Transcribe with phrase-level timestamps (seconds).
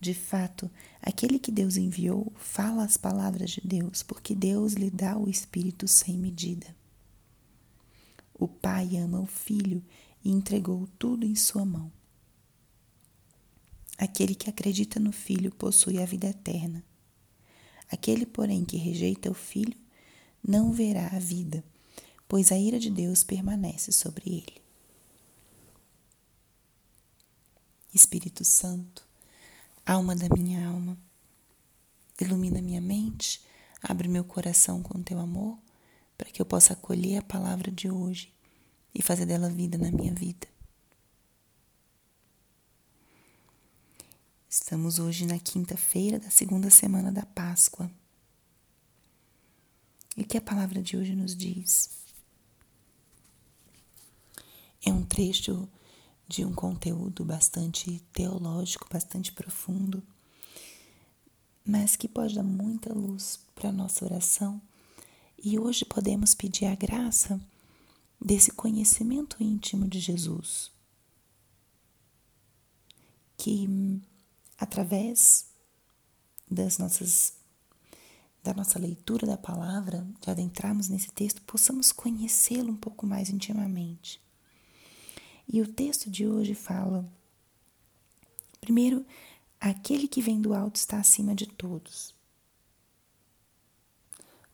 [0.00, 0.70] De fato,
[1.02, 5.88] aquele que Deus enviou fala as palavras de Deus, porque Deus lhe dá o Espírito
[5.88, 6.74] sem medida.
[8.32, 9.84] O Pai ama o Filho
[10.24, 11.90] e entregou tudo em sua mão.
[13.96, 16.84] Aquele que acredita no Filho possui a vida eterna.
[17.90, 19.76] Aquele, porém, que rejeita o Filho
[20.46, 21.64] não verá a vida,
[22.28, 24.62] pois a ira de Deus permanece sobre ele.
[27.92, 29.07] Espírito Santo,
[29.88, 30.98] alma da minha alma,
[32.20, 33.40] ilumina minha mente,
[33.82, 35.58] abre meu coração com teu amor,
[36.16, 38.30] para que eu possa acolher a palavra de hoje
[38.94, 40.46] e fazer dela vida na minha vida.
[44.46, 47.90] Estamos hoje na quinta-feira da segunda semana da Páscoa.
[50.16, 51.90] E o que a palavra de hoje nos diz?
[54.84, 55.68] É um trecho
[56.28, 60.02] de um conteúdo bastante teológico, bastante profundo,
[61.64, 64.60] mas que pode dar muita luz para a nossa oração.
[65.42, 67.40] E hoje podemos pedir a graça
[68.20, 70.70] desse conhecimento íntimo de Jesus,
[73.36, 74.00] que
[74.58, 75.46] através
[76.50, 77.38] das nossas
[78.42, 84.20] da nossa leitura da palavra, de adentrarmos nesse texto, possamos conhecê-lo um pouco mais intimamente.
[85.50, 87.10] E o texto de hoje fala:
[88.60, 89.04] primeiro,
[89.58, 92.14] aquele que vem do alto está acima de todos.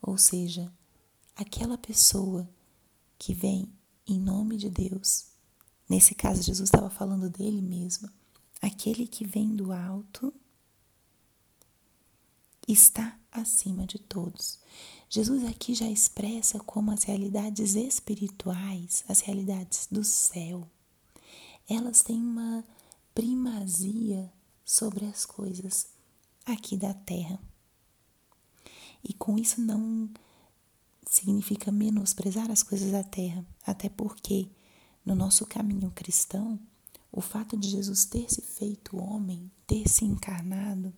[0.00, 0.72] Ou seja,
[1.34, 2.48] aquela pessoa
[3.18, 3.72] que vem
[4.06, 5.26] em nome de Deus.
[5.88, 8.08] Nesse caso, Jesus estava falando dele mesmo.
[8.60, 10.32] Aquele que vem do alto
[12.66, 14.58] está acima de todos.
[15.08, 20.68] Jesus aqui já expressa como as realidades espirituais, as realidades do céu,
[21.68, 22.64] elas têm uma
[23.14, 24.32] primazia
[24.64, 25.88] sobre as coisas
[26.44, 27.38] aqui da terra.
[29.02, 30.10] E com isso não
[31.06, 34.48] significa menosprezar as coisas da terra, até porque
[35.04, 36.58] no nosso caminho cristão,
[37.12, 40.92] o fato de Jesus ter se feito homem, ter se encarnado,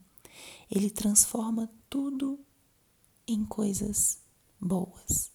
[0.70, 2.38] ele transforma tudo
[3.26, 4.18] em coisas
[4.60, 5.30] boas.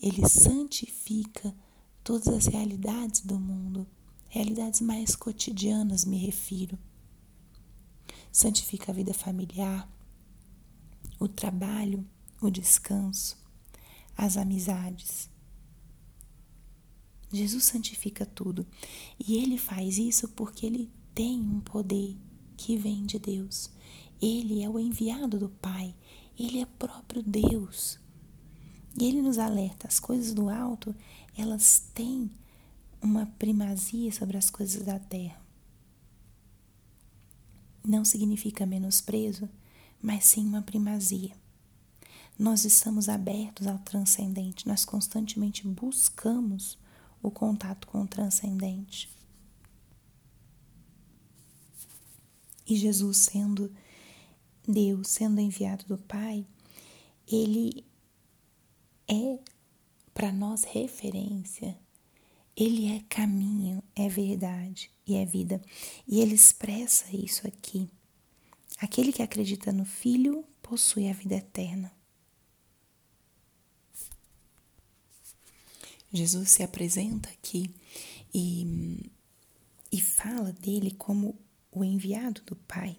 [0.00, 1.54] Ele santifica
[2.02, 3.86] todas as realidades do mundo
[4.34, 6.76] realidades mais cotidianas me refiro.
[8.32, 9.88] Santifica a vida familiar,
[11.20, 12.04] o trabalho,
[12.42, 13.38] o descanso,
[14.16, 15.30] as amizades.
[17.32, 18.66] Jesus santifica tudo
[19.24, 22.16] e ele faz isso porque ele tem um poder
[22.56, 23.70] que vem de Deus.
[24.20, 25.94] Ele é o enviado do Pai,
[26.36, 28.00] ele é próprio Deus.
[28.98, 30.92] E ele nos alerta: as coisas do alto,
[31.36, 32.32] elas têm
[33.04, 35.38] uma primazia sobre as coisas da terra.
[37.86, 39.46] Não significa menosprezo,
[40.00, 41.36] mas sim uma primazia.
[42.38, 46.78] Nós estamos abertos ao transcendente, nós constantemente buscamos
[47.22, 49.10] o contato com o transcendente.
[52.66, 53.70] E Jesus, sendo
[54.66, 56.46] Deus, sendo enviado do Pai,
[57.30, 57.84] ele
[59.06, 59.38] é
[60.14, 61.83] para nós referência
[62.56, 65.60] ele é caminho, é verdade e é vida.
[66.06, 67.90] E ele expressa isso aqui.
[68.78, 71.92] Aquele que acredita no Filho possui a vida eterna.
[76.12, 77.74] Jesus se apresenta aqui
[78.32, 79.10] e,
[79.90, 81.36] e fala dele como
[81.72, 82.96] o enviado do Pai,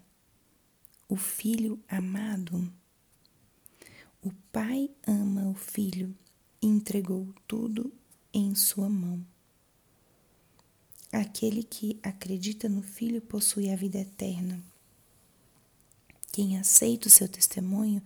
[1.07, 2.69] o Filho amado.
[4.21, 6.13] O Pai ama o Filho
[6.61, 7.93] e entregou tudo
[8.33, 9.25] em sua mão.
[11.15, 14.61] Aquele que acredita no Filho possui a vida eterna.
[16.29, 18.01] Quem aceita o seu testemunho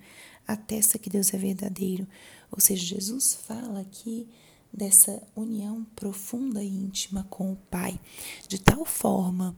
[0.48, 2.08] atesta que Deus é verdadeiro.
[2.52, 4.28] Ou seja, Jesus fala aqui
[4.72, 8.00] dessa união profunda e íntima com o Pai,
[8.48, 9.58] de tal forma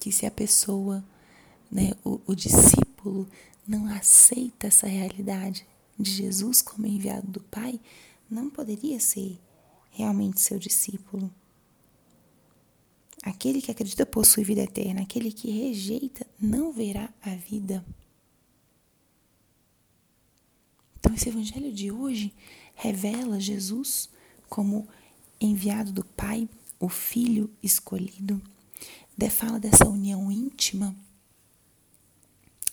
[0.00, 1.04] que se a pessoa,
[1.70, 3.28] né, o, o discípulo,
[3.66, 5.66] não aceita essa realidade
[5.98, 7.78] de Jesus como enviado do Pai,
[8.30, 9.38] não poderia ser
[9.90, 11.30] realmente seu discípulo.
[13.22, 17.84] Aquele que acredita possui vida eterna, aquele que rejeita não verá a vida.
[20.98, 22.32] Então, esse evangelho de hoje
[22.74, 24.08] revela Jesus
[24.48, 24.88] como
[25.40, 26.48] enviado do Pai,
[26.80, 28.40] o Filho escolhido,
[29.30, 30.96] fala dessa união íntima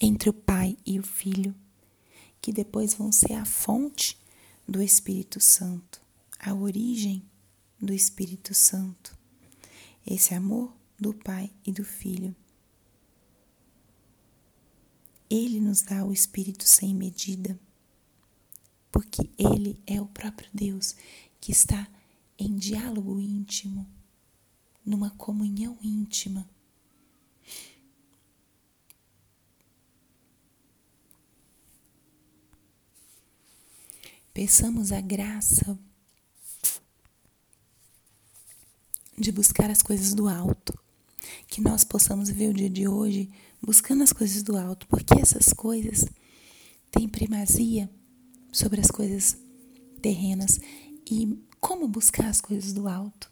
[0.01, 1.55] entre o Pai e o Filho,
[2.41, 4.17] que depois vão ser a fonte
[4.67, 6.01] do Espírito Santo,
[6.39, 7.23] a origem
[7.79, 9.17] do Espírito Santo.
[10.05, 12.35] Esse amor do Pai e do Filho.
[15.29, 17.59] Ele nos dá o Espírito sem medida,
[18.91, 20.95] porque Ele é o próprio Deus
[21.41, 21.87] que está
[22.37, 23.87] em diálogo íntimo,
[24.85, 26.47] numa comunhão íntima.
[34.33, 35.79] Peçamos a graça
[39.17, 40.77] de buscar as coisas do alto.
[41.47, 43.29] Que nós possamos ver o dia de hoje
[43.61, 46.05] buscando as coisas do alto, porque essas coisas
[46.91, 47.89] têm primazia
[48.51, 49.37] sobre as coisas
[50.01, 50.59] terrenas.
[51.09, 53.31] E como buscar as coisas do alto?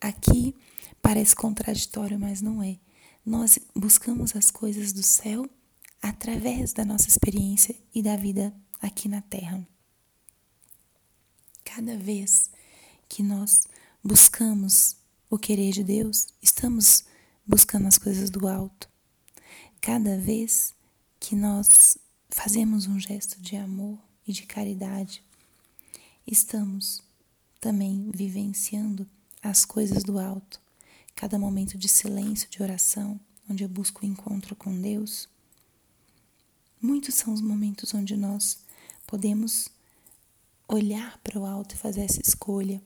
[0.00, 0.54] Aqui
[1.02, 2.78] parece contraditório, mas não é.
[3.24, 5.48] Nós buscamos as coisas do céu
[6.00, 9.66] através da nossa experiência e da vida aqui na terra.
[11.64, 12.50] Cada vez
[13.08, 13.64] que nós
[14.02, 14.96] buscamos
[15.28, 17.04] o querer de Deus, estamos
[17.46, 18.88] buscando as coisas do alto.
[19.80, 20.74] Cada vez
[21.20, 21.98] que nós
[22.30, 25.22] fazemos um gesto de amor e de caridade,
[26.26, 27.02] estamos
[27.60, 29.06] também vivenciando
[29.42, 30.60] as coisas do alto.
[31.14, 35.28] Cada momento de silêncio, de oração, onde eu busco o encontro com Deus.
[36.80, 38.58] Muitos são os momentos onde nós
[39.06, 39.68] podemos
[40.68, 42.80] olhar para o alto e fazer essa escolha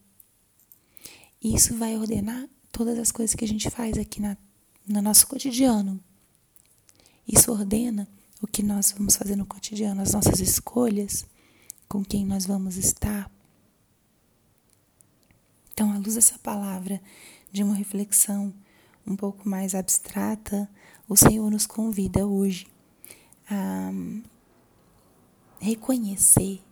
[1.42, 4.36] e isso vai ordenar todas as coisas que a gente faz aqui na,
[4.86, 6.00] no nosso cotidiano.
[7.26, 8.08] Isso ordena
[8.40, 11.26] o que nós vamos fazer no cotidiano, as nossas escolhas,
[11.88, 13.30] com quem nós vamos estar.
[15.72, 17.00] Então, à luz dessa palavra,
[17.50, 18.54] de uma reflexão
[19.06, 20.68] um pouco mais abstrata,
[21.08, 22.66] o Senhor nos convida hoje
[23.50, 23.90] a
[25.60, 26.62] reconhecer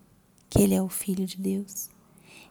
[0.49, 1.90] que Ele é o Filho de Deus,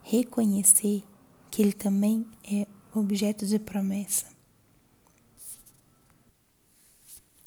[0.04, 1.04] reconhecer
[1.50, 4.26] que ele também é objeto de promessa.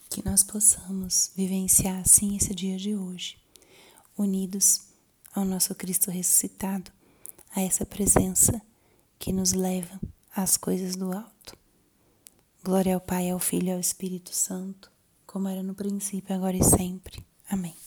[0.09, 3.39] Que nós possamos vivenciar assim esse dia de hoje,
[4.17, 4.81] unidos
[5.35, 6.91] ao nosso Cristo ressuscitado,
[7.55, 8.61] a essa presença
[9.19, 10.01] que nos leva
[10.35, 11.57] às coisas do alto.
[12.63, 14.91] Glória ao Pai, ao Filho e ao Espírito Santo,
[15.27, 17.25] como era no princípio, agora e sempre.
[17.49, 17.82] Amém.